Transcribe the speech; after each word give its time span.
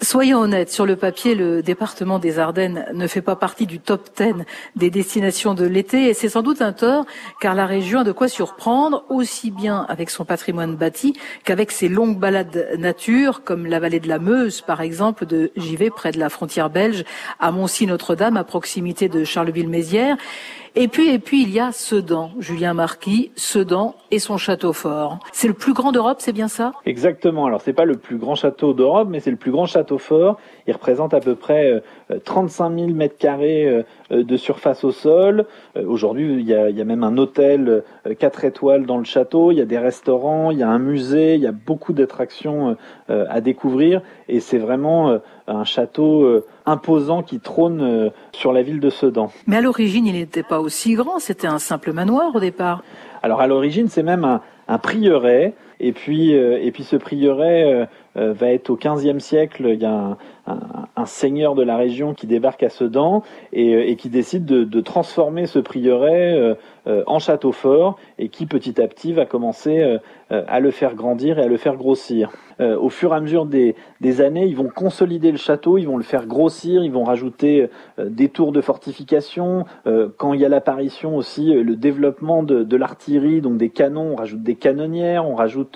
Soyons 0.00 0.38
honnêtes, 0.38 0.70
sur 0.70 0.86
le 0.86 0.96
papier, 0.96 1.34
le 1.34 1.62
département 1.62 2.18
des 2.18 2.38
Ardennes 2.38 2.86
ne 2.94 3.06
fait 3.06 3.20
pas 3.20 3.36
partie 3.36 3.66
du 3.66 3.78
top 3.78 4.08
10 4.16 4.44
des 4.76 4.88
destinations 4.88 5.52
de 5.52 5.66
l'été 5.66 6.08
et 6.08 6.14
c'est 6.14 6.28
sans 6.28 6.42
doute 6.42 6.62
un 6.62 6.72
tort 6.72 7.04
car 7.40 7.54
la 7.54 7.66
région 7.66 8.00
a 8.00 8.04
de 8.04 8.12
quoi 8.12 8.28
surprendre 8.28 9.04
aussi 9.10 9.50
bien 9.50 9.84
avec 9.88 10.08
son 10.08 10.24
patrimoine 10.24 10.76
bâti 10.76 11.14
qu'avec 11.44 11.72
ses 11.72 11.88
longues 11.88 12.18
balades 12.18 12.70
nature 12.78 13.42
comme 13.42 13.66
la 13.66 13.80
vallée 13.80 14.00
de 14.00 14.08
la 14.08 14.18
Meuse 14.18 14.62
par 14.62 14.80
exemple 14.80 15.26
de 15.26 15.50
Givet 15.56 15.90
près 15.90 16.12
de 16.12 16.18
la 16.18 16.30
frontière 16.30 16.70
belge 16.70 17.04
à 17.38 17.50
Moncy-Notre-Dame 17.50 18.36
à 18.36 18.44
proximité 18.44 19.08
de 19.08 19.24
Charleville-Mézières 19.24 20.16
et 20.80 20.86
puis, 20.86 21.08
et 21.08 21.18
puis, 21.18 21.42
il 21.42 21.50
y 21.50 21.58
a 21.58 21.72
Sedan, 21.72 22.30
Julien 22.38 22.72
Marquis, 22.72 23.32
Sedan 23.34 23.96
et 24.12 24.20
son 24.20 24.38
château 24.38 24.72
fort. 24.72 25.18
C'est 25.32 25.48
le 25.48 25.54
plus 25.54 25.72
grand 25.72 25.90
d'Europe, 25.90 26.18
c'est 26.20 26.32
bien 26.32 26.46
ça? 26.46 26.72
Exactement. 26.86 27.46
Alors, 27.46 27.60
c'est 27.60 27.72
pas 27.72 27.84
le 27.84 27.96
plus 27.96 28.16
grand 28.16 28.36
château 28.36 28.74
d'Europe, 28.74 29.08
mais 29.10 29.18
c'est 29.18 29.32
le 29.32 29.36
plus 29.36 29.50
grand 29.50 29.66
château 29.66 29.98
fort. 29.98 30.38
Il 30.68 30.72
représente 30.72 31.14
à 31.14 31.20
peu 31.20 31.34
près 31.34 31.82
35 32.24 32.78
000 32.78 32.90
mètres 32.92 33.18
carrés 33.18 33.84
de 34.10 34.36
surface 34.36 34.84
au 34.84 34.92
sol. 34.92 35.46
Aujourd'hui, 35.74 36.34
il 36.34 36.46
y, 36.46 36.54
a, 36.54 36.70
il 36.70 36.78
y 36.78 36.80
a 36.80 36.84
même 36.84 37.02
un 37.02 37.18
hôtel 37.18 37.82
4 38.16 38.44
étoiles 38.44 38.86
dans 38.86 38.98
le 38.98 39.04
château. 39.04 39.50
Il 39.50 39.58
y 39.58 39.60
a 39.60 39.66
des 39.66 39.78
restaurants, 39.78 40.52
il 40.52 40.58
y 40.58 40.62
a 40.62 40.68
un 40.68 40.78
musée, 40.78 41.34
il 41.34 41.40
y 41.40 41.46
a 41.46 41.52
beaucoup 41.52 41.92
d'attractions 41.92 42.76
à 43.08 43.40
découvrir. 43.40 44.00
Et 44.28 44.40
c'est 44.40 44.58
vraiment 44.58 45.18
un 45.48 45.64
château 45.64 46.42
imposant 46.66 47.22
qui 47.22 47.40
trône 47.40 48.10
sur 48.32 48.52
la 48.52 48.62
ville 48.62 48.80
de 48.80 48.90
Sedan. 48.90 49.30
Mais 49.46 49.56
à 49.56 49.60
l'origine, 49.60 50.06
il 50.06 50.12
n'était 50.12 50.42
pas 50.42 50.60
aussi 50.60 50.94
grand, 50.94 51.18
c'était 51.18 51.46
un 51.46 51.58
simple 51.58 51.92
manoir 51.92 52.34
au 52.34 52.40
départ. 52.40 52.82
Alors 53.22 53.40
à 53.40 53.46
l'origine, 53.46 53.88
c'est 53.88 54.02
même 54.02 54.24
un, 54.24 54.40
un, 54.68 54.78
prieuré, 54.78 55.54
et 55.80 55.92
puis, 55.92 56.34
euh, 56.34 56.58
et 56.60 56.70
puis 56.72 56.82
ce 56.82 56.96
prieuré 56.96 57.64
euh, 57.64 57.86
euh, 58.16 58.32
va 58.32 58.50
être 58.50 58.70
au 58.70 58.76
XVe 58.76 59.18
siècle. 59.20 59.70
Il 59.72 59.80
y 59.80 59.84
a 59.84 60.16
un, 60.46 61.06
seigneur 61.06 61.54
de 61.54 61.62
la 61.62 61.76
région 61.76 62.14
qui 62.14 62.26
débarque 62.26 62.62
à 62.62 62.68
Sedan 62.68 63.22
et, 63.52 63.96
qui 63.96 64.08
décide 64.08 64.44
de, 64.44 64.80
transformer 64.80 65.46
ce 65.46 65.58
prieuré 65.58 66.56
en 66.86 67.18
château 67.18 67.52
fort 67.52 67.98
et 68.18 68.28
qui 68.28 68.46
petit 68.46 68.80
à 68.80 68.88
petit 68.88 69.12
va 69.12 69.26
commencer 69.26 69.98
à 70.30 70.60
le 70.60 70.70
faire 70.70 70.94
grandir 70.94 71.38
et 71.38 71.42
à 71.42 71.46
le 71.46 71.56
faire 71.56 71.76
grossir. 71.76 72.30
au 72.60 72.88
fur 72.88 73.12
et 73.12 73.16
à 73.16 73.20
mesure 73.20 73.46
des, 73.46 73.74
années, 74.20 74.46
ils 74.46 74.56
vont 74.56 74.70
consolider 74.74 75.30
le 75.30 75.38
château, 75.38 75.78
ils 75.78 75.86
vont 75.86 75.98
le 75.98 76.02
faire 76.02 76.26
grossir, 76.26 76.82
ils 76.82 76.92
vont 76.92 77.04
rajouter 77.04 77.68
des 77.98 78.28
tours 78.28 78.52
de 78.52 78.60
fortification. 78.60 79.66
quand 80.16 80.32
il 80.32 80.40
y 80.40 80.44
a 80.44 80.48
l'apparition 80.48 81.16
aussi, 81.16 81.52
le 81.52 81.76
développement 81.76 82.42
de 82.42 82.76
l'artillerie, 82.76 83.40
donc 83.42 83.58
des 83.58 83.70
canons, 83.70 84.12
on 84.12 84.16
rajoute 84.16 84.42
des 84.42 84.56
canonnières, 84.56 85.26
on 85.28 85.34
rajoute 85.34 85.67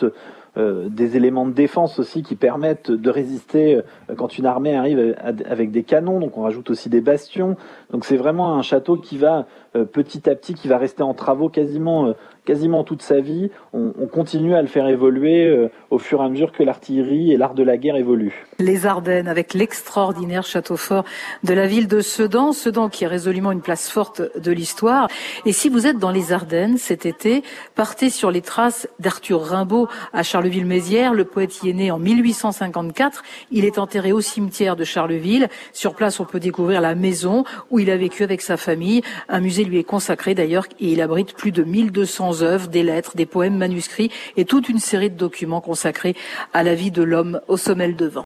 euh, 0.58 0.90
des 0.90 1.16
éléments 1.16 1.46
de 1.46 1.52
défense 1.52 1.98
aussi 1.98 2.22
qui 2.22 2.34
permettent 2.34 2.90
de 2.90 3.08
résister 3.08 3.76
euh, 3.76 4.14
quand 4.18 4.36
une 4.36 4.44
armée 4.44 4.76
arrive 4.76 5.16
avec 5.48 5.70
des 5.70 5.82
canons. 5.82 6.20
Donc 6.20 6.36
on 6.36 6.42
rajoute 6.42 6.68
aussi 6.68 6.90
des 6.90 7.00
bastions. 7.00 7.56
Donc 7.90 8.04
c'est 8.04 8.18
vraiment 8.18 8.58
un 8.58 8.60
château 8.60 8.98
qui 8.98 9.16
va 9.16 9.46
euh, 9.76 9.86
petit 9.86 10.28
à 10.28 10.34
petit, 10.34 10.52
qui 10.52 10.68
va 10.68 10.76
rester 10.76 11.02
en 11.02 11.14
travaux 11.14 11.48
quasiment 11.48 12.12
quasiment 12.44 12.82
toute 12.82 13.02
sa 13.02 13.20
vie. 13.20 13.50
On, 13.72 13.92
on, 14.00 14.06
continue 14.06 14.54
à 14.54 14.62
le 14.62 14.68
faire 14.68 14.88
évoluer 14.88 15.46
euh, 15.46 15.70
au 15.90 15.98
fur 15.98 16.20
et 16.20 16.24
à 16.24 16.28
mesure 16.28 16.52
que 16.52 16.62
l'artillerie 16.62 17.32
et 17.32 17.36
l'art 17.36 17.54
de 17.54 17.62
la 17.62 17.76
guerre 17.76 17.96
évoluent. 17.96 18.46
Les 18.58 18.84
Ardennes, 18.86 19.28
avec 19.28 19.54
l'extraordinaire 19.54 20.44
château 20.44 20.76
fort 20.76 21.04
de 21.44 21.54
la 21.54 21.66
ville 21.66 21.86
de 21.86 22.00
Sedan, 22.00 22.52
Sedan 22.52 22.88
qui 22.88 23.04
est 23.04 23.08
résolument 23.08 23.52
une 23.52 23.60
place 23.60 23.88
forte 23.88 24.22
de 24.38 24.50
l'histoire. 24.50 25.08
Et 25.46 25.52
si 25.52 25.68
vous 25.68 25.86
êtes 25.86 25.98
dans 25.98 26.10
les 26.10 26.32
Ardennes 26.32 26.78
cet 26.78 27.06
été, 27.06 27.44
partez 27.74 28.10
sur 28.10 28.30
les 28.30 28.42
traces 28.42 28.88
d'Arthur 28.98 29.42
Rimbaud 29.42 29.88
à 30.12 30.22
Charleville-Mézières. 30.22 31.14
Le 31.14 31.24
poète 31.24 31.62
y 31.62 31.70
est 31.70 31.74
né 31.74 31.90
en 31.92 31.98
1854. 31.98 33.22
Il 33.52 33.64
est 33.64 33.78
enterré 33.78 34.12
au 34.12 34.20
cimetière 34.20 34.74
de 34.74 34.84
Charleville. 34.84 35.48
Sur 35.72 35.94
place, 35.94 36.18
on 36.18 36.24
peut 36.24 36.40
découvrir 36.40 36.80
la 36.80 36.96
maison 36.96 37.44
où 37.70 37.78
il 37.78 37.90
a 37.90 37.96
vécu 37.96 38.24
avec 38.24 38.42
sa 38.42 38.56
famille. 38.56 39.02
Un 39.28 39.40
musée 39.40 39.64
lui 39.64 39.78
est 39.78 39.84
consacré 39.84 40.34
d'ailleurs 40.34 40.66
et 40.80 40.92
il 40.92 41.00
abrite 41.00 41.34
plus 41.34 41.52
de 41.52 41.62
1200 41.62 42.31
œuvres, 42.40 42.68
des 42.68 42.82
lettres, 42.82 43.16
des 43.16 43.26
poèmes 43.26 43.56
manuscrits 43.56 44.10
et 44.36 44.44
toute 44.44 44.68
une 44.68 44.78
série 44.78 45.10
de 45.10 45.16
documents 45.16 45.60
consacrés 45.60 46.16
à 46.52 46.62
la 46.62 46.74
vie 46.74 46.90
de 46.90 47.02
l'homme 47.02 47.40
au 47.48 47.56
sommet 47.56 47.82
de 47.92 48.06
vent. 48.06 48.20